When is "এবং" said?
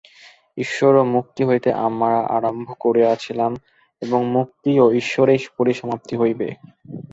4.01-4.19